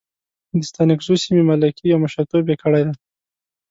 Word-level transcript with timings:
د 0.57 0.57
ستانکزو 0.69 1.13
سیمې 1.23 1.43
ملکي 1.49 1.87
او 1.93 1.99
مشرتوب 2.03 2.45
یې 2.51 2.55
کړی 2.63 2.81
دی. 2.87 2.95